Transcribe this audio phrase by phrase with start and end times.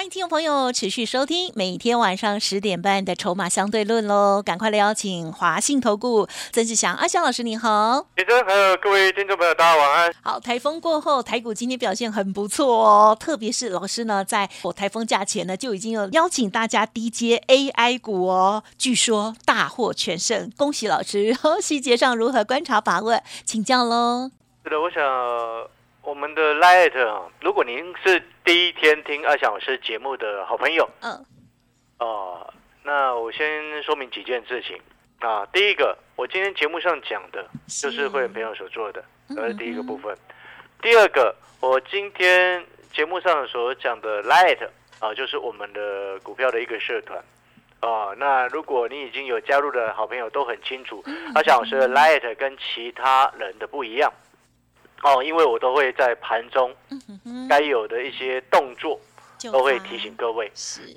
[0.00, 4.42] 欢迎听众朋友持续收听每天晚上十点半的《筹码相对论》喽！
[4.42, 8.06] 赶快来邀请华信投顾曾志祥阿祥老师，你好。
[8.16, 10.14] 先生，还有各位听众朋友，大家晚安。
[10.22, 21.36] 好，台风过后，台股今天表现很不错哦，特别是老师呢，在我台风假前呢，就已经有邀请大家低接 AI 股哦，据说大获全胜，恭喜老师！
[21.60, 24.30] 细节上如何观察把握，请教喽。
[24.64, 25.02] 是的，我想。
[26.02, 31.24] 我们的 Light 啊，如果您是第一天听阿翔老师节目的好朋友，嗯，
[31.98, 34.80] 哦，那我先说明几件事情
[35.20, 35.46] 啊。
[35.52, 40.16] 第一个，我今天节目上讲的就是会员朋友所做的，这是第一个部分。
[40.80, 44.66] 第二个，我今天节目上所讲的 Light
[45.00, 47.22] 啊，就是我们的股票的一个社团
[47.80, 48.14] 啊。
[48.16, 54.10] 那如果你已经有加入的好朋友都很清楚，阿翔老师的 Light 跟其他人的不一样。
[55.02, 56.74] 哦，因为我都会在盘中
[57.48, 59.00] 该有的一些动作，
[59.52, 60.50] 都会提醒各位，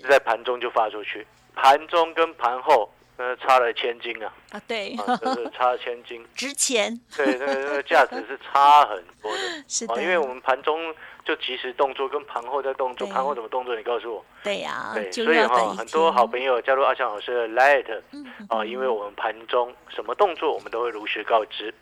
[0.09, 1.26] 在盘中就发出去。
[1.56, 4.34] 盘中跟盘后，呃，差了千金啊！
[4.52, 7.00] 啊，对，就是 差了千金，值钱。
[7.16, 9.64] 对，那个那个价值是差很多的。
[9.70, 10.94] 是的，因为我们盘中
[11.24, 13.76] 就及时动作，跟盘后在动作，盘后怎么动作？
[13.76, 14.26] 你告诉我。
[14.44, 18.02] 对呀，对，所以哈，很多好朋友加入阿强老师的 Light，
[18.50, 21.74] 啊，因为我们盘中什么动作，我们都会如实告知。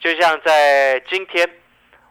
[0.00, 1.48] 就像在今天。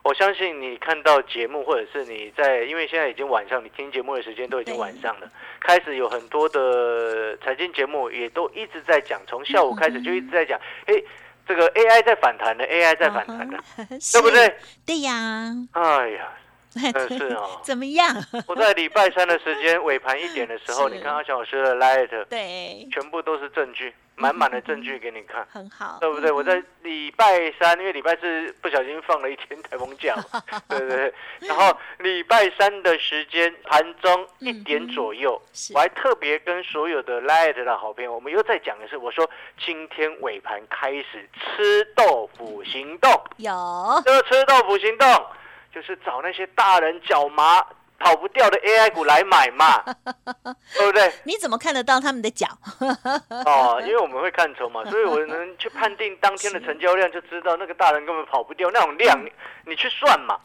[0.02, 5.30] 我相信你看到节目，或者是你在，因为现在已经晚上，你听节目的时间都已经晚上了。
[5.60, 10.94] 开始有很多的财经节目也都一直在讲，从下午开始就一直在讲，哎，
[11.46, 13.58] 这个 AI 在反弹的，AI 在反弹的，
[14.12, 14.54] 对不对？
[14.86, 15.54] 对呀。
[15.72, 16.32] 哎呀。
[16.74, 17.60] 嗯， 是哦。
[17.62, 18.14] 怎么样？
[18.46, 26.30] 我在礼拜三的时间尾盘一点的时候， 你看阿强老师的 Light，对，全部都是证据，满满的证据给你看，很好，对不对？
[26.30, 30.14] 我在礼拜三，因为礼拜四不小心放了一天台风假，
[30.68, 31.14] 对对对。
[31.40, 35.40] 然后礼拜三的时间盘中一点左右，
[35.74, 39.28] 我还特别跟所有的 Light 的好朋友，我们又再讲一次，我说
[39.64, 45.08] 今天尾盘开始吃豆腐行动，有，就吃豆腐行动。
[45.74, 47.64] 就是找那些大人脚麻
[47.98, 49.82] 跑不掉的 AI 股来买嘛，
[50.74, 51.12] 对不对？
[51.24, 52.46] 你怎么看得到他们的脚？
[53.44, 59.18] 哦，因为我们会看筹嘛，所以我能去判定当天的成交量，就知道那个大人根本跑不掉那种量，
[59.66, 60.40] 你去算嘛。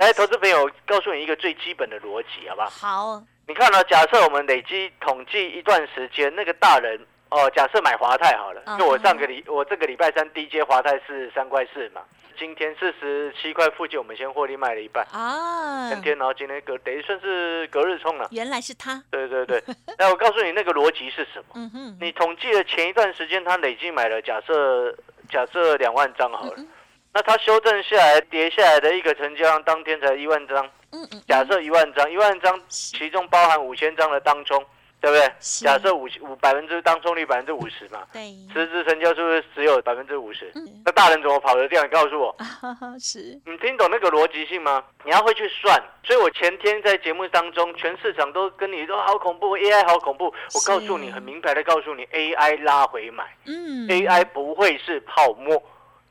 [0.00, 2.68] 来，投资朋友，告诉你一个最基本的逻辑，好不好？
[2.70, 3.22] 好。
[3.48, 3.84] 你看呢？
[3.84, 6.98] 假设我们累积统计一段时间，那个大人
[7.30, 12.00] 哦，假设买华泰好了，就我上个礼，我这个礼拜三低阶华泰是三块四嘛。
[12.38, 15.90] 今天四十七块附近，我们先获利卖了一半啊。
[15.90, 18.28] 今天然后今天隔等于算是隔日冲了。
[18.30, 19.02] 原来是他。
[19.10, 19.62] 对对对。
[19.98, 21.54] 那我告诉你那个逻辑是什么？
[21.54, 21.98] 嗯哼。
[22.00, 24.94] 你统计了前一段时间他累计买了，假设
[25.30, 26.56] 假设两万张好了。
[27.12, 30.68] 那他修正下来跌下来的一个成交量，当天才一万张。
[30.92, 31.22] 嗯嗯。
[31.26, 34.62] 假设一万张，一万张其中包含五千张的当冲。
[35.00, 35.32] 对不对？
[35.38, 40.52] 假设五五百分之当中率百分之五十嘛，对，实质成交是不是只有百分之五十？
[40.84, 41.82] 那大人怎么跑得掉？
[41.82, 42.34] 你告诉我，
[42.98, 44.82] 是，你听懂那个逻辑性吗？
[45.04, 45.80] 你要会去算。
[46.02, 50.26] 所以我前天在节目当中，全市场都跟你说好恐怖，AI 好恐怖。
[50.54, 55.62] 我告诉你，很明白的告诉你，AI 拉回买，嗯，AI 不会是泡沫。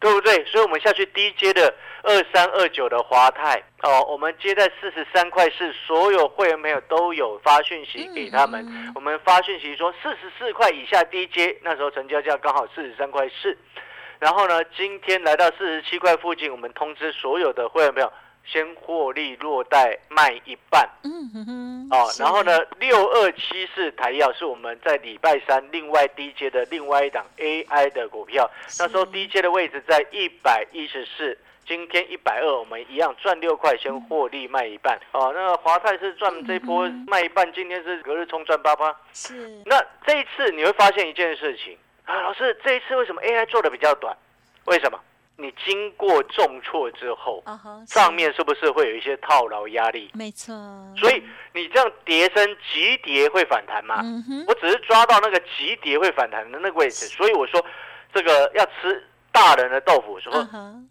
[0.06, 0.46] 对不对？
[0.46, 1.74] 所以，我们下去低阶的
[2.04, 8.64] 二三二九的华泰哦，我们接在四十三块四，所有会员朋友都有发讯息给他们。
[8.94, 13.58] 我们发讯息说四十四块以下低阶，那时候成交价刚好四十三块四。
[14.20, 18.14] 然后呢，今天来到四十七块附近，我们通知所有的会员朋友。
[18.46, 31.38] 先获利落袋卖一半，嗯哼哼，哦，然后呢，六二七四台药是我们在礼拜三另外低阶的另外一档 AI 的股票，那时候低阶的位置在一百一十四，
[31.68, 41.78] 今天一百二，我们一样赚六块，先获利卖一半，哦，那华泰是赚这波卖一半，今天是隔日冲赚八八，是，那这一次你会发现一件事情。
[42.06, 44.16] 啊，老师，这一次为什么 AI 做的比较短？
[44.66, 45.00] 为什么？
[45.38, 47.44] 你经过重挫之后，
[47.88, 50.10] 上面是不是会有一些套牢压力？
[50.14, 50.56] 没错。
[50.98, 51.22] 所以
[51.54, 54.02] 你这样叠升急跌会反弹吗？
[54.48, 57.64] 我只是抓到那个急跌会反弹的那个位置，所以我说
[58.14, 60.32] 这个要吃大人的豆腐，说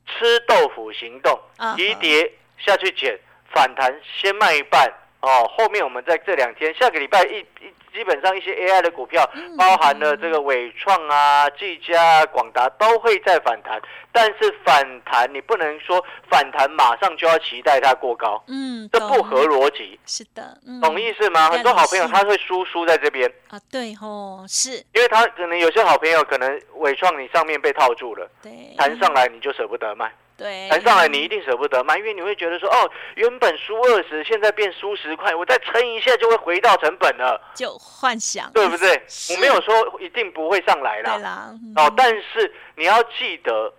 [0.06, 1.38] 吃豆腐行动，
[1.76, 3.18] 急跌下去捡
[3.50, 9.24] 反弹先卖一半哦，后面我们在这两天，下个礼拜一一基本上一些 AI 的股票，
[9.56, 13.80] 包含了这个伟创啊、技嘉、广达都会在反弹，
[14.10, 19.98] 但是反弹你不能说反弹马上就要期待它过高，嗯，这不合逻辑。
[20.04, 21.48] 是的，懂意思吗？
[21.50, 23.32] 很多好朋友他会输输在这边。
[23.48, 24.72] 啊，对哦，是。
[24.92, 30.12] 因为他可能有些好朋友可能伟创你上面被套住了，对，弹上来你就舍不得卖。
[30.36, 39.00] 对，弹上来你一定舍不得卖，因为你会觉得说，哦，原本输二十，现在变输十块，我再撑一下就会回到成本了，就幻想，对不对？
[39.30, 43.72] 我没有说一定不会上来啦，对啦，哦，但是你要记得，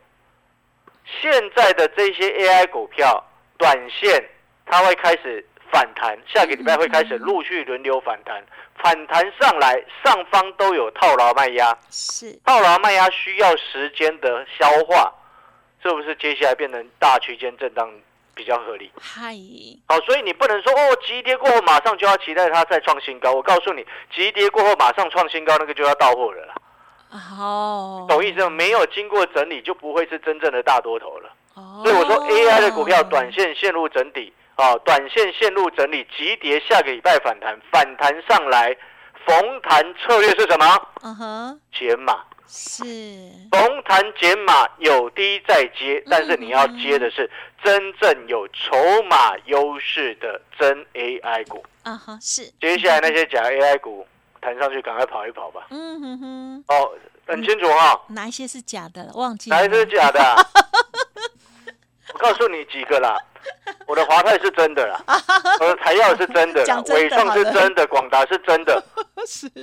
[1.22, 3.22] 现在的这些 AI 股票，
[3.58, 4.24] 短线
[4.66, 8.42] 它会开始反弹，下个礼拜会开始陆续轮流反弹，
[8.82, 12.40] 反弹上来，上方都有套牢卖压，是。
[12.46, 15.14] 套牢卖压需要时间的消化。
[15.90, 17.88] 是不是接下来变成大区间震荡
[18.34, 18.92] 比较合理？
[19.00, 19.36] 嗨，
[19.88, 23.32] 好，所以你不能说哦，急跌过后马上就要期待它再创新高。
[23.32, 26.56] 我告诉你，急跌过后马上创新高，那个就要到货了啦。
[27.40, 28.50] 哦，懂意思吗？
[28.50, 31.30] 没有经过整理，就不会是真正的大多头了。
[31.54, 38.76] 哦，所以我说 AI 的股票短线陷入整理啊，短线陷入整理，急跌下个礼拜反弹，反弹上来，
[39.26, 40.88] 逢弹策略是什么？
[41.04, 42.24] 嗯哼，减码。
[42.48, 42.74] 是
[43.52, 47.30] 逢弹减码有低再接，但是你要接的是
[47.64, 48.76] 真正有筹
[49.10, 51.64] 码优势的真 AI 股。
[51.84, 52.52] 啊哈，是。
[52.60, 54.06] 接下来那些假 AI 股
[54.42, 55.68] 弹上去，赶快跑一跑吧。
[55.70, 56.64] 嗯哼哼。
[56.68, 56.92] 哦，
[57.28, 58.00] 很清楚哈。
[58.10, 59.12] 哪一些是假的？
[59.16, 59.50] 忘记。
[59.50, 60.20] 哪一些是假的？
[62.14, 63.18] 我告诉你几个啦。
[63.86, 65.00] 我的华泰是真的啦，
[65.62, 68.84] 我的台药是真的，伟创是真的，广达是真的，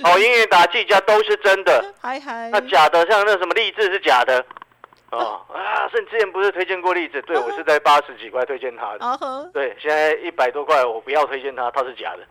[0.03, 4.43] 哦，英远达、技嘉都是真的，嗨嗨那假的，像那什么励志是假的，
[5.11, 7.21] 哦啊，是你之前不是推荐过励志？
[7.23, 12.23] 对我是在八十几块推荐他的，对，现在一百多块，我不要推荐他，他是假的。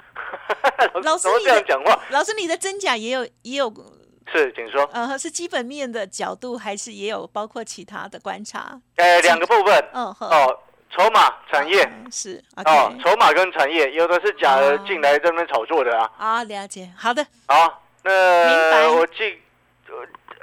[1.03, 3.73] 老师这样讲话，老师你的真假也有也有，
[4.33, 4.89] 是，请说。
[4.93, 8.81] 呃，是基本面的角度，还是也有包括其他的观察？
[8.97, 9.89] 呃，两个部分。
[9.93, 10.59] 嗯，哦。
[10.95, 16.11] 筹码产业是哦，筹码跟产业有的是假的进来这边炒作的啊。
[16.19, 17.27] 啊，了解，好的。
[17.47, 19.41] 好，那我进，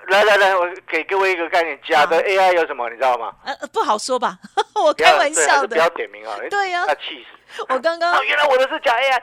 [0.09, 3.33] 来来来，我给各位一个概念，假的 AI 有什么，你知道吗？
[3.45, 4.37] 呃，不好说吧，
[4.83, 6.35] 我开玩笑的，不要点名啊。
[6.49, 7.35] 对呀，那气死。
[7.67, 9.21] 我刚刚原来我的是假 AI，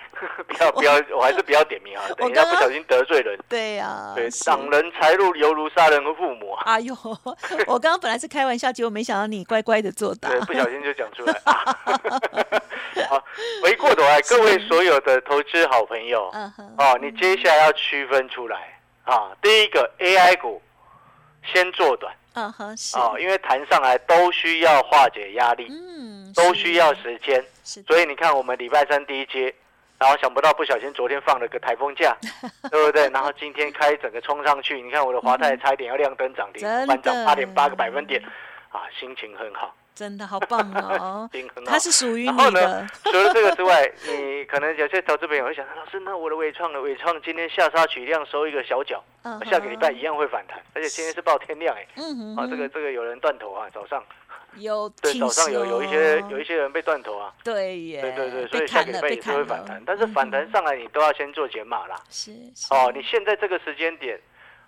[0.48, 3.38] 不要不要，我还是不要点名啊，等一下不小心得罪人。
[3.48, 6.52] 对呀，对，挡人财路犹如杀人和父母。
[6.64, 6.92] 哎呦，
[7.68, 11.40] 我刚刚本来是开玩笑，结果没想到你乖乖的做到，不小心就讲出来。
[13.08, 13.22] 好，
[13.62, 16.28] 回过头来，各位所有的投资好朋友，
[16.78, 20.60] 哦，你接下来要区分出来啊，第一个 AI 股
[21.52, 22.14] 先做短。
[22.34, 29.54] 嗯哼，是哦，因为弹上来都需要化解压力，嗯，都需要时间，所以你看我们礼拜三第一阶，
[29.98, 32.14] 然后想不到不小心昨天放了个台风假，
[32.70, 33.08] 对不对？
[33.08, 38.22] 然后今天开整个冲上去，你看我的华泰差一点要亮灯涨停，翻涨八点八个百分点，
[38.70, 39.74] 啊，心情很好。
[39.96, 41.28] 真的好棒哦！
[41.64, 42.86] 它是属于你的。
[43.02, 49.02] 除了这个之外， 你可能有些投资朋友会想：老师，那我的伟创的伟创今天下杀取量收一个小脚，
[49.50, 51.86] 下个礼拜一样会反弹，而且今天是报天量哎。
[51.96, 54.04] 嗯啊，这个这个有人断头啊，早上
[54.56, 57.32] 有 对早上有有一些有一些人被断头啊。
[57.42, 58.02] 对耶。
[58.02, 61.96] 对对对，所以下个礼拜也是会反弹，但是反弹上来你都要先做减码啦。
[62.10, 62.32] 是。
[62.68, 64.20] 哦，你现在这个时间点。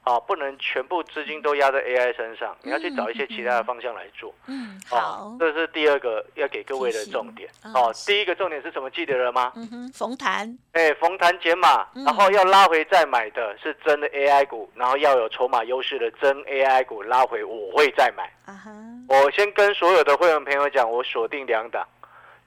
[0.09, 4.35] 啊，不能全部资金都压在 AI 身上，你要去找一些其他的方向来做。
[4.47, 7.51] 嗯，好，这是第二个要给各位的重点。
[7.75, 8.89] 哦，第一个重点是什么？
[8.91, 9.53] 记得了吗？
[9.57, 10.59] 嗯哼，逢弹。
[10.73, 18.25] 哎，逢弹减码，然后要拉回再买的是真的 AI 股，然后要有筹码优势的真 AI 股拉回，我会再买。
[18.47, 18.71] 啊哈，
[19.09, 21.87] 我先跟所有的会员朋友讲，我锁定两档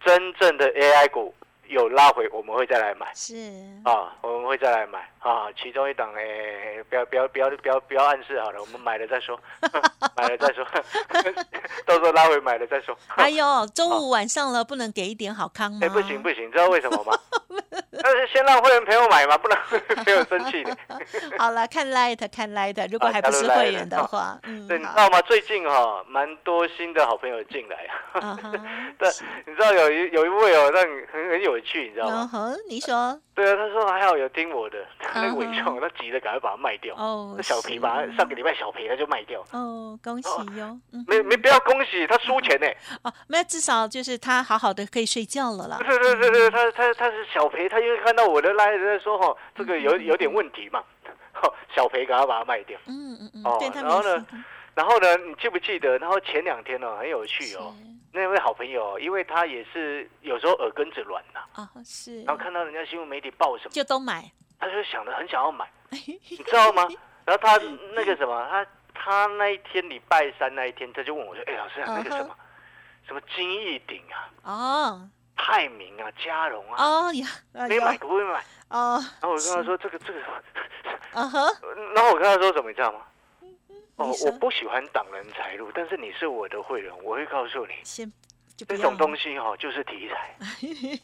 [0.03, 1.33] 真正的 AI 股。
[1.71, 3.07] 有拉回，我们会再来买。
[3.13, 3.35] 是
[3.83, 5.47] 啊，我们会再来买啊。
[5.61, 9.39] 其中一档哎，不要不要不要不要不要暗示好了，我们买了再说，
[10.15, 10.65] 买了再说，
[11.85, 12.95] 到时候拉回买了再说。
[13.15, 15.79] 哎呦周五晚上了，不能给一点好康吗？
[15.81, 17.17] 哎，不行不行，知道为什么吗？
[18.03, 19.57] 但是先让会员朋友买嘛，不能
[20.05, 20.75] 没有生气的。
[21.37, 25.21] 好了，看 light 看 light，如果还不是会员的话，嗯，对，你知道吗？
[25.21, 28.37] 最近哈，蛮多新的好朋友进来啊。
[28.97, 29.07] 对，
[29.45, 31.60] 你知道有一有一位哦，让你很很有。
[31.61, 32.29] 去，你知道吗？
[32.69, 33.19] 你说。
[33.33, 34.77] 对啊，他说还好有听我的，
[35.15, 36.95] 那个伟创，他急着赶快把它卖掉。
[36.95, 37.33] 哦。
[37.35, 39.43] 那小皮把它上个礼拜小皮他就卖掉。
[39.51, 40.77] 哦，恭喜哟。
[41.07, 42.67] 没没不要恭喜，他输钱呢。
[43.03, 45.77] 哦，那至少就是他好好的可以睡觉了啦。
[45.79, 50.83] 对对对对，他他他是小培，他因为看到我的来在说哈，这个有有点问题嘛，
[51.75, 52.77] 小培赶快把它卖掉。
[52.87, 53.43] 嗯嗯嗯。
[53.45, 54.25] 哦，然后呢，
[54.75, 55.97] 然后呢，你记不记得？
[55.97, 57.73] 然后前两天呢，很有趣哦。
[58.13, 66.87] 那位好朋友，因为他也是有时候耳根子软呐，啊是，然后看到人家新闻媒体报什么，就都买，他就想的很想要买， 你知道吗？
[67.25, 67.57] 然后他
[67.93, 72.35] 那个什么，他他那一天礼拜三那一天，他就问我说：“哎，老师啊，那个什么
[73.07, 77.27] 什么金逸鼎啊，哦，泰明啊，嘉荣啊，哦呀，
[77.69, 78.43] 没买可不可以买？
[78.69, 80.19] 哦，然后我跟他说这个这个，
[81.13, 81.55] 嗯哼，
[81.95, 83.01] 然后我跟他说什么，你知道吗？
[84.01, 88.11] 哦我不喜欢挡人财路，但是你是我的会员，我会告诉你，先
[88.67, 90.35] 这种东西哈就是题材，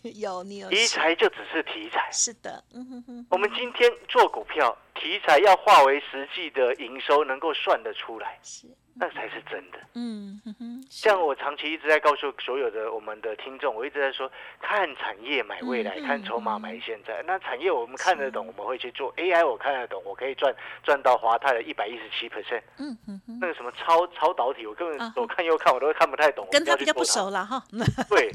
[0.16, 2.08] 有你有题材就只是题材。
[2.12, 8.68] 是的，嗯哼哼，我们今天做股票，题材要化为实际的营收，能够算得出来，是，
[9.00, 9.78] 那才是真的。
[9.94, 10.42] 嗯
[10.90, 17.22] 像我长期一直在告诉所有的我们的听众，我一直在说，看产业买未来，嗯看筹码嗯买现在。
[17.26, 22.62] 那产业我们看得懂，我们会去做 AI，我看得懂，我可以赚赚到华泰的一百一十七 percent。
[22.78, 27.62] 嗯哼哼，那个什么超超导体，我根啊本左看右看我都看不太懂，跟他比较不要去做熟了哈，
[28.10, 28.32] 对，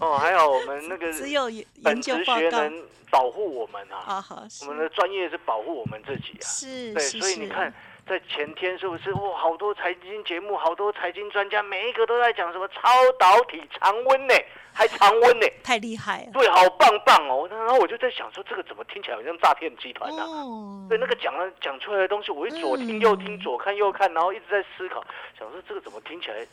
[0.00, 1.48] 哦，还有我们 那个只有
[1.84, 6.42] 本职学能保护我们啊，啊，好，我们的专业是保护我们自己啊。
[6.42, 7.72] 对，是是是所以你看，
[8.08, 9.12] 在前天是不是？
[9.14, 12.80] 哇，好多财经节目，好多财经专家，每一个都在讲什么超
[13.18, 14.34] 导体常温呢，
[14.72, 17.48] 还常温呢，太厉害了，对，好棒棒哦。
[17.50, 25.04] 然后我就在想说，这个怎么听起来好像诈骗集团呢、哦，对，那个讲了讲出来的东西，我一左听右听，嗯左看右看，然后一直在思考，
[25.36, 26.46] 想说这个怎么听起来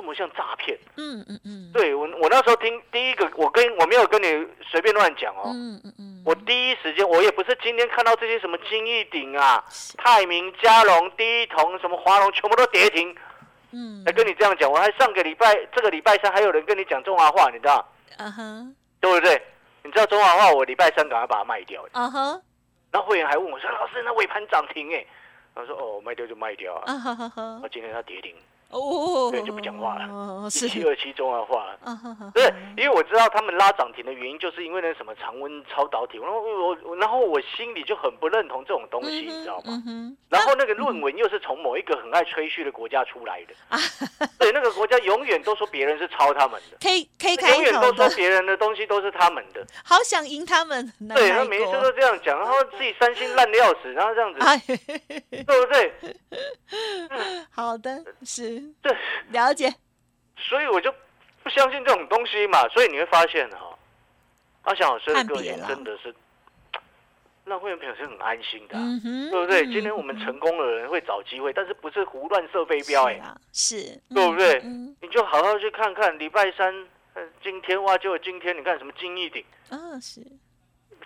[0.00, 0.78] 这么像诈骗？
[0.96, 9.62] 嗯嗯嗯，对我，我那时候听第一个，我跟我没有跟你随便乱讲哦，嗯嗯嗯，我第一时间，我也不是今天看到这些什么金逸鼎啊、
[9.98, 13.14] 泰明、嘉龙、第一铜、什么华龙，全部都跌停，
[13.72, 14.72] 嗯来跟你这样讲。
[14.72, 19.42] 我还上个礼拜，这个礼拜三还有人跟你讲中华话，你知道嗯哼对不对？
[19.82, 21.86] 你知道中华话，我礼拜三赶快把它卖掉。
[21.92, 22.42] 嗯哼
[22.90, 25.04] 然后会员还问我说：“老师，那尾盘涨停哎？”
[25.54, 26.82] 他说：“哦，卖掉就卖掉啊。
[26.86, 28.34] 啊哈哈哈然后，今天它跌停，
[28.70, 31.66] 哦，对就不讲话了是，七二七中华话。
[31.84, 39.82] 啊哈哈，对，因为我知道他们拉涨停的原因，就是因为那什么常温超导体，然后我我然后我心里就很不认同这种东西，你知道吗？
[40.28, 43.78] 然后那个论文又是从某一个很爱吹嘘的国家出来的，啊
[44.38, 54.58] 对，那个国家永远都说别人是抄他们的， K K 开永远，都说别人的东西都是他们的， 好想赢他们，对，他每一次都这样讲，然后自己三星烂的要死，然后这样子，哎，
[55.30, 55.92] 对不对？
[57.50, 58.96] 好的，是 对，
[59.30, 59.72] 了解，
[60.36, 60.92] 所以我就
[61.42, 63.76] 不相信这种东西嘛，所以你会发现哈、
[64.62, 66.14] 阿翔老师的个性判别啦真的是
[67.44, 69.66] 让会员朋友是很安心的啊、嗯，对不对？
[69.66, 74.60] 嗯今天我们成功的人会找机会，但是不是胡乱射飞镖哎、是啊，是，对不对？
[74.62, 76.72] 嗯你就好好去看看礼拜三，
[77.14, 80.20] 呃，今天哇，就今天你看什么金逸鼎，嗯，啊是，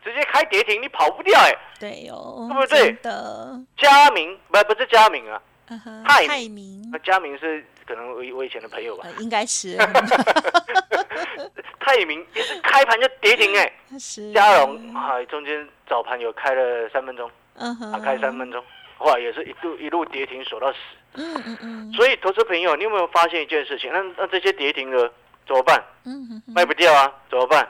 [0.04, 2.78] 直接开跌停，你跑不掉哎、对哦，对不对？
[2.92, 6.88] 真的，佳明不不是嘉明啊，嗯哼泰泰明。
[6.92, 9.04] 那，佳明是可能我我以前的朋友吧。
[9.06, 9.76] 呃，，应该是，
[11.80, 18.62] 泰明也是开盘就跌停哎、是，嘉荣啊中间早盘有开了三分钟，嗯哼，开三分钟，
[18.98, 20.78] 哇也是一度一路跌停锁到死，
[21.14, 23.92] 嗯嗯嗯，所以投资朋友你有没有发现一件事情？
[23.92, 25.10] 那那这些跌停的
[25.46, 25.82] 怎么办？
[26.04, 26.42] 嗯。
[26.46, 27.66] 卖不掉啊，怎么办？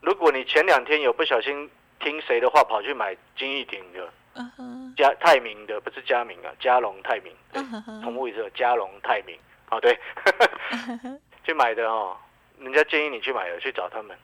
[0.00, 1.70] 如果你前两天有不小心
[2.00, 4.08] 听谁的话跑去买金逸鼎的、
[4.96, 9.36] 嘉泰明的，不是嘉明啊，嘉龙泰明，对嗯，哼哼同步也是有嘉龙泰明，
[9.70, 9.98] 哦对，
[11.44, 12.16] 去买的哦，
[12.58, 14.16] 人家建议你去买的，去找他们，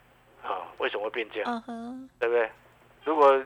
[0.43, 1.50] 啊、为什么会变这样？
[1.53, 2.50] 嗯哼，对不对？
[3.05, 3.43] 如果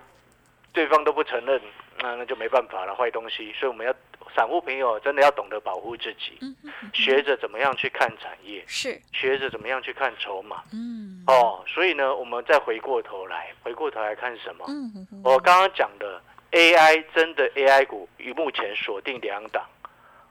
[0.73, 1.61] 对方都不承认，
[1.99, 3.53] 那那就没办法了，坏东西。
[3.53, 3.95] 所以我们要
[4.35, 10.63] 散户朋友真的要懂得保护自己，嗯哼哼，学着怎么样去看产业，是，学着怎么样去看筹码。
[10.73, 14.65] 嗯，哦，所以呢，我们再回过头来，回过头来看什么？
[14.69, 16.21] 嗯哼哼，我刚刚讲的
[16.53, 19.65] AI 真的 AI 股，于目前锁定两档，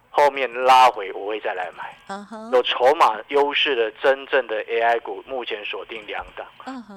[0.10, 1.98] 后面拉回我会再来买。
[2.54, 6.46] 有筹码优势的真正的 AI 股，目前锁定两档，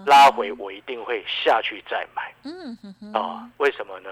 [0.07, 2.35] 拉回我一定会下去再买。
[3.19, 4.11] 啊，为什么呢？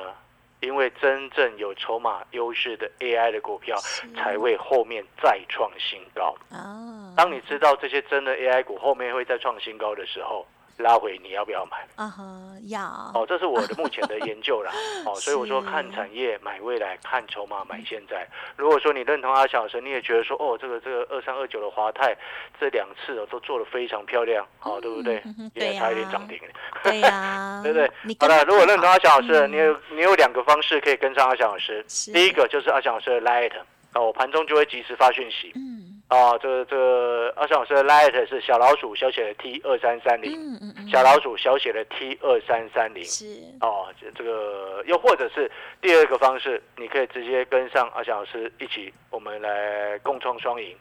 [0.60, 3.76] 因为真正有筹码优势的 AI 的股票，
[4.16, 6.34] 才会后面再创新高。
[6.50, 10.46] 啊，当你知道这些真的 AI 股后面会再创新高的时候，
[10.82, 11.86] 拉回你要不要买？
[11.96, 12.22] 啊哈，
[12.68, 12.82] 要，
[13.14, 14.70] 哦，这是我的目前的研究啦。
[15.06, 18.28] 哦，所以我说看产业买未来，看筹码买现在。
[18.56, 22.14] 如果说你认同阿小生，你也觉得说哦，这个这个二三二九的华泰
[22.60, 25.22] 这两次哦都做的非常漂亮，哦、对不对？
[25.54, 26.38] 也差一点涨停。
[26.82, 27.88] 对呀， 对不对？
[28.20, 31.84] 好了，如果认同阿翔老师你有你有两个方式可以跟上阿翔老师。
[32.12, 33.52] 第一个就是阿翔老师的 Light，
[33.94, 35.52] 哦，我盘中就会及时发讯息。
[35.54, 35.71] 嗯，
[36.12, 40.38] 啊，这个这个阿翔老师的 light 是小老鼠小写的 T 二三三零，
[40.86, 43.02] 小老鼠小写的 T 二三三零。
[43.02, 43.24] 是
[43.62, 45.50] 哦，这这个又或者是
[45.80, 50.76] 第二个方式，你可以直接跟上阿翔老师一起，我们来共创双赢。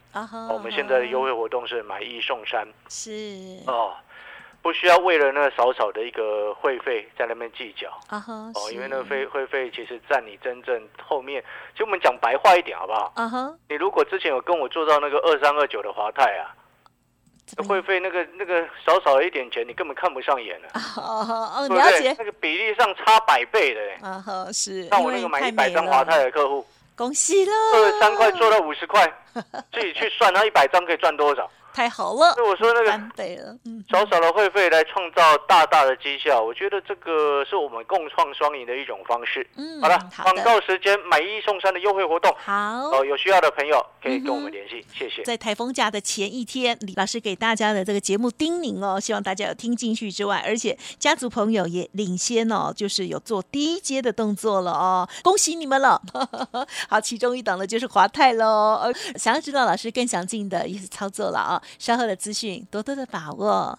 [0.49, 3.11] 我们现在的优惠活动是买一送三是
[3.67, 3.93] 哦，
[4.61, 7.89] 不需要为了那少少的一个会费在那边计较。
[8.07, 13.11] 啊哈，哦，因为那是费会费其实占你真正后面，其实我们讲白话一点好不好？
[13.15, 16.53] 啊哈，你如果之前有跟我做到那个二三二九的华泰啊，
[17.67, 21.67] 会费那个那个少少的一点钱，你根本看不上眼了， 哦？
[21.67, 22.15] 了解。
[22.17, 23.73] 那个比例上差百倍。
[23.73, 26.65] 的、欸，啊哈，是像因为我那个买一百张华泰，的客户，
[26.95, 29.11] 恭喜了，二十三块做到五十块，
[29.73, 31.49] 自己去算，他一百张可以赚多少？
[31.73, 39.45] 太好了所，以我说那个翻倍了，嗯，少少的会费来创造大大的绩效，我觉得这个是我们共创双赢的一种方式。
[39.55, 42.53] 嗯，好了，广告时间买一送三的优惠活动，好
[42.91, 43.05] 哦，。
[43.05, 45.23] 有需要的朋友可以跟我们联系，谢谢。
[45.23, 56.01] 在台风假的前一天，李老师给大家的这个节目叮咛哦，希望大家有听进去之外，而且家族朋友也领先哦，就是有做第一阶的动作了哦，恭喜你们了！
[56.87, 58.79] 好，其中一档的就是华泰喽。
[58.81, 63.77] 呃，想要知道老师更详尽的一些操作了啊、稍后的资讯多多的把握。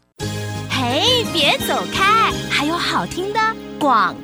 [0.71, 3.41] 嘿，别走开，还有好听的
[3.79, 4.17] 广。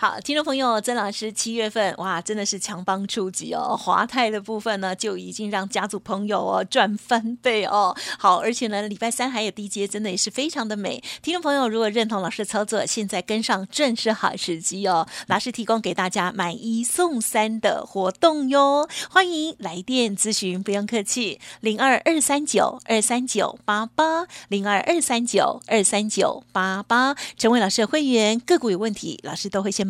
[0.00, 3.76] 好，听众朋友，曾老师七月份哇，真的是强帮出击哦！
[3.76, 7.94] 华泰的部分呢，就已经让家族朋友哦赚翻倍哦。
[8.18, 11.04] 好，而且呢，礼拜三还有低阶，真的也是非常的美。
[11.20, 15.06] 听众朋友，如果认同老师的操作，现在跟上正是好时机哦。
[15.26, 29.89] 老师提供给大家买一送三的活动哟，欢迎来电咨询，不用客气，零二二三九二三九八八零二二三九二三九八八，成为老师的会员，个股有问题，老师都会先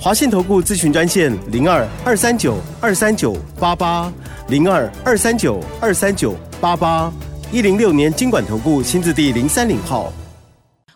[0.00, 4.12] 华信投顾咨询专线零二二三九二三九八八
[4.48, 7.10] 零二二三九二三九八八，
[7.50, 10.12] 一零六年经管投顾新字第零三零号。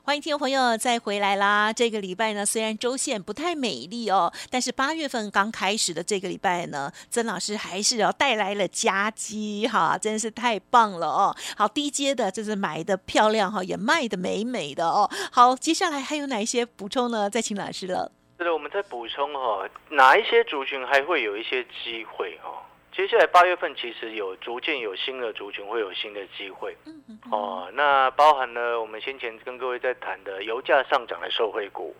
[0.02, 1.70] 欢迎听众朋友再回来啦！
[1.70, 11.36] 这个礼拜呢，虽然周线不太美丽哦，但是八月份刚开始的这个礼拜呢，曾老师还是要带来了佳绩哈， 真是太棒了哦！
[11.56, 15.10] 好，低阶的就是买的漂亮哈，也卖的美美的哦。
[15.30, 17.28] 好，接下来还有哪一些补充呢？
[17.28, 18.12] 再请老师了。
[18.38, 31.96] 是的，我们再补充哈、哪一些族群还会有一些机会哈、接下来八月份其实有逐渐有新的族群会有新的机会嗯嗯哦，那包含了我们先前跟各位在谈的油价上涨的受惠股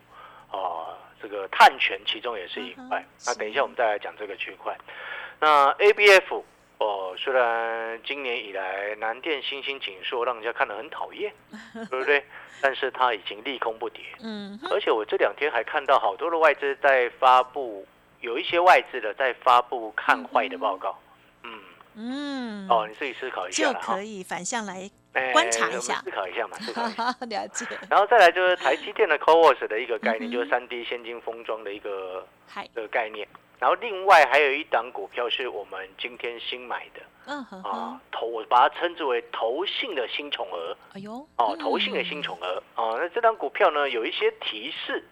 [0.52, 3.06] 哦，这个碳权其中也是一块嗯。
[3.26, 4.76] 那等一下我们再来讲这个区块。
[5.40, 6.44] 那 ABF
[6.78, 11.32] 哦，虽然今年以来南电新兴紧缩让人家看得很讨厌，
[11.90, 12.24] 对不对？
[12.60, 17.86] 但是它已经利空不跌，嗯而且我这两天还看到好多的外资在发布，
[18.20, 20.98] 有一些外资的在发布看坏的报告。
[21.44, 21.60] 嗯，
[21.94, 24.02] 嗯，哦，你自己思考一下就可。
[24.02, 24.90] 以反向来哎
[25.32, 25.94] 观察一下。
[26.04, 27.04] 思考一下嘛， 思考一下。
[27.26, 27.66] 了解。
[27.90, 32.26] 然后再来就是台积电的 CoWoS 的一个概念，就是三 D 先进封装的一个
[32.74, 33.26] 的，概念。
[33.58, 40.76] 然后另外还有一档股票是我们今天新买的嗯哼啊哼，，投我把它称之为投信的新宠儿。
[40.94, 42.62] 哎呦，哦，嗯投信的新宠儿。
[42.76, 42.96] 哦。
[43.00, 45.04] 那这档股票呢有一些提示，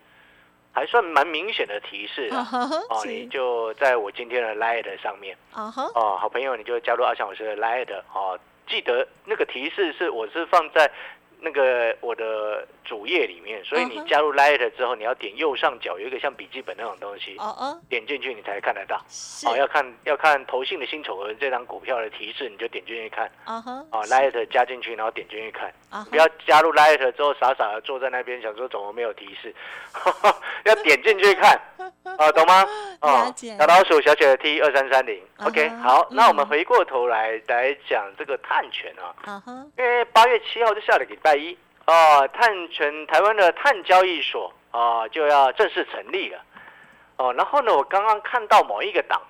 [0.72, 2.46] 还算蛮明显的提示啊。
[2.88, 5.37] 哦，你就在我今天的 Light 上面。
[5.52, 10.90] 啊哈，哦，好朋友你就加入阿强老师的 Light 哦，记得那个提示是我是放在
[11.38, 18.96] 那个我的主页里面，所以你加入 Light 之后，你要点右上角有一个像笔记本那种东西，哦哦，点进去你才看得到。
[19.46, 23.31] 哦，要看要看投信的新丑额这张股票的提示，你就点进去看。
[23.44, 25.72] 啊哈，哦，Light 加进去，然后点进去看。
[25.90, 29.55] 啊不要加入 Light 之后傻傻的坐在那边想说怎么没有提示，
[30.64, 31.61] 要点进去看，
[32.18, 32.66] 啊，懂吗？
[33.59, 39.42] 小老鼠小姐的 T 二三三零，OK，好，那我们嗯回过头来来讲这个碳权啊，
[39.79, 46.40] 因为八月七号就下了礼拜一哦，碳权台湾的碳交易所啊就要正式成立了，
[47.18, 49.20] 哦，然后呢，我刚刚看到某一个党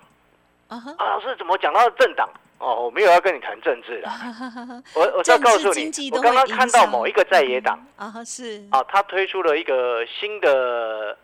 [0.69, 2.29] 啊哈，啊，老师怎么讲到政党？
[2.59, 4.09] 哦，我没有要跟你谈政治的，
[4.95, 7.79] 我我是要告诉你，我刚刚看到某一个在野党。
[7.95, 8.65] 啊是。
[8.71, 11.15] 啊，他推出了一个新的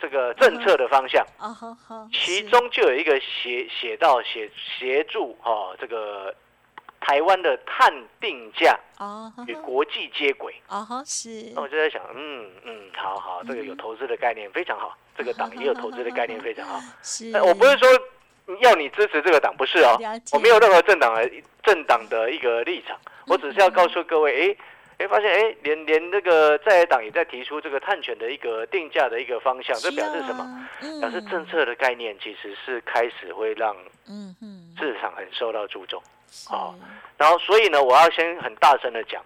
[0.00, 1.24] 这个政策的方向，
[2.12, 6.34] 其中就有一个写写到协协助哦这个
[7.00, 8.78] 台湾的碳定价
[9.46, 10.54] 与国际接轨。
[10.66, 16.80] 啊哈是，那我就在想，嗯嗯，好好，这个有投资的概念非常好，这个党也有投资的概念非常好。
[17.02, 17.88] 是，我不是说
[18.60, 19.98] 要你支持这个党，不是哦，
[20.32, 21.30] 我没有任何政党的
[21.62, 24.56] 政党的一个立场，我只是要告诉各位，哎。
[24.98, 30.68] 哎，发现哎，连连那个在野党也在提出这个碳权的一个定价的一个方向，这表示什么？
[31.00, 33.76] 表示政策的概念其实是开始会让
[34.08, 34.34] 嗯
[34.78, 36.00] 市场很受到注重。
[36.46, 36.74] 好，
[37.16, 39.22] 然后所以呢，我要先很大声的讲，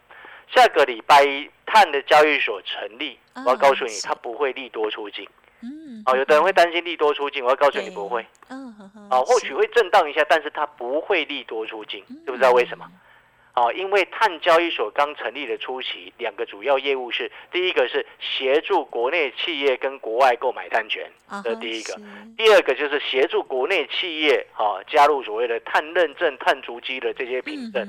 [0.55, 5.29] 下个礼拜一碳的交易所成立，我要告诉你，它不会利多出境。
[5.61, 8.25] 嗯，哦，有的人会担心利多出境，我要告诉你不会。
[8.49, 8.75] 嗯，
[9.11, 12.87] 啊，或许会震荡一下，但是它不会利多出境，知不知道为什么？
[13.55, 21.11] 哦，因为碳交易所刚成立的初期，两个主要业务是：第一个是协助国内企业跟国外购买碳权，
[21.43, 21.95] 这第一个；
[22.37, 27.83] 第二个就是协助国内企业啊加入所谓的碳认证、碳足迹的这些凭证，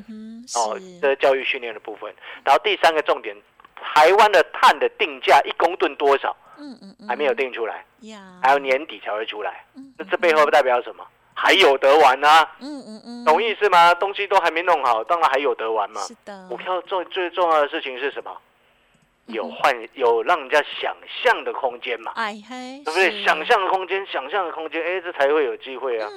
[0.56, 2.12] 哦，这教育训练的部分。
[2.43, 3.36] 然后第三个重点，
[3.76, 6.36] 台湾的碳的定价一公吨多少？
[6.58, 7.86] 嗯嗯嗯，还没有定出来，
[8.43, 9.63] 还有年底才会出来。
[9.98, 11.06] 那这背后代表什么？
[11.41, 12.28] 还有得玩呢，
[12.60, 13.93] 嗯嗯嗯，懂意思吗？
[13.95, 16.02] 东西都还没弄好，当然还有得玩嘛。
[16.02, 18.36] 是的，股票最最重要的事情是什么？
[19.30, 22.12] 有幻有让人家想象的空间嘛？
[22.15, 23.24] 哎嘿，对不对？
[23.24, 26.10] 想象的空间，想象的空间，哎，这才会有机会啊！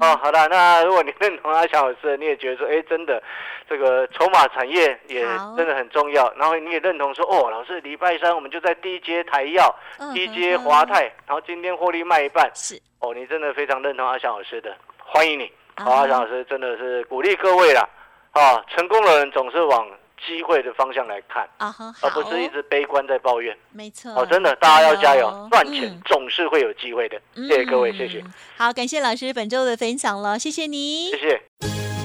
[0.00, 3.22] 哦，好的，那如果你认同阿强老师，你也觉得说，哎，真的，
[3.68, 5.22] 这个筹码产业也
[5.56, 6.32] 真的很重要。
[6.36, 9.74] 然后你也认同说，哦，老师，礼拜三我们就在低阶台药、
[10.14, 12.50] 低阶华泰，然后今天获利卖一半。
[12.54, 15.50] 是哦，你真的非常认同阿强老师的，欢迎你。
[15.76, 17.88] 好，阿强老师真的是鼓励各位啦。
[18.32, 19.86] 啊，成功的人总是往。
[20.26, 23.56] 机会的方向来看啊，而不是一直悲观在抱怨。
[23.72, 27.20] 没错，哦，真的，大家要加油，赚钱总是会有机会的。
[27.34, 28.22] 谢谢各位，谢谢。
[28.56, 31.10] 好，感谢老师本周的分享了，谢谢你。
[31.10, 31.42] 谢谢。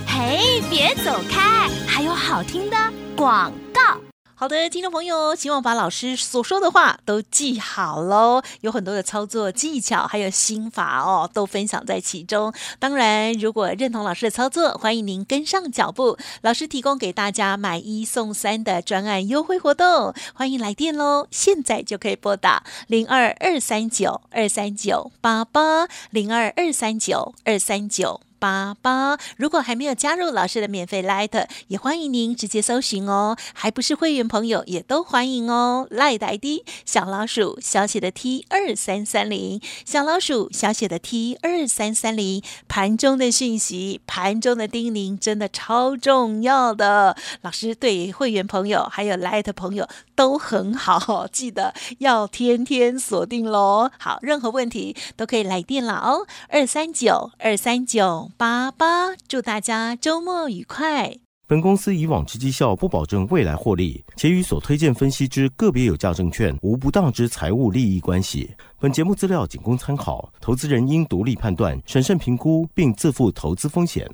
[0.07, 2.77] 嘿，别走开，还有好听的
[3.15, 4.10] 广告。
[4.41, 8.41] 好的，听众朋友，希望把老师所说的话都记好喽。
[8.61, 12.51] 有很多的操作技巧，还有心法哦，都分享在其中。
[12.79, 16.17] 当然，如果认同老师的操作，欢迎您跟上脚步。
[16.41, 21.27] 老师提供给大家买一送三的专案优惠活动，欢迎来电喽！
[21.29, 28.21] 现在就可以拨打零二二三九二三九八八零二二三九二三九。
[28.41, 33.37] 八八，如果还没有加入老师的免费 Light，也欢迎您直接搜寻哦。
[33.53, 35.87] 还不是会员朋友，也都欢迎哦。
[35.91, 42.41] Light ID 小老鼠小写的 T 二三三零，小老鼠小写的 T 二三三零。
[42.67, 47.15] 盘中的讯息，盘中的叮咛，真的超重要的。
[47.41, 53.91] 老师对会员朋友还有 Light 朋友都很好，记得要天天锁定喽。
[53.99, 58.30] 好，任何问题都可以来电了哦，二三九二三九。
[58.37, 61.15] 八八，祝大家周末愉快。
[61.47, 68.49] 本公司以往之绩效不保证未来获利，且与所推荐分析之个别有价证券无不当之财务利益关系。
[68.79, 74.09] 本节目资料仅供参考，投资人应独立判断、审慎评估，并自负投资风险。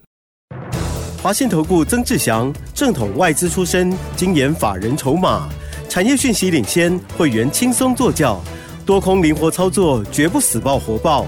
[1.22, 5.50] 华信投顾曾志祥，正统外资出身，精研法人筹码，
[5.90, 8.42] 产业讯息领先，会员轻松做教，
[8.86, 11.28] 多空灵活操作，绝不死爆活爆。